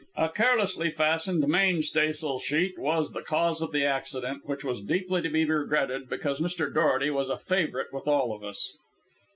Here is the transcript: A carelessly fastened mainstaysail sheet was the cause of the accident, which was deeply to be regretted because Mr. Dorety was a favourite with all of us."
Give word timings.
A 0.17 0.29
carelessly 0.29 0.89
fastened 0.89 1.45
mainstaysail 1.47 2.39
sheet 2.39 2.73
was 2.79 3.11
the 3.11 3.21
cause 3.21 3.61
of 3.61 3.71
the 3.71 3.85
accident, 3.85 4.41
which 4.47 4.63
was 4.63 4.81
deeply 4.81 5.21
to 5.21 5.29
be 5.29 5.45
regretted 5.45 6.09
because 6.09 6.41
Mr. 6.41 6.73
Dorety 6.73 7.11
was 7.11 7.29
a 7.29 7.37
favourite 7.37 7.93
with 7.93 8.07
all 8.07 8.33
of 8.33 8.43
us." 8.43 8.73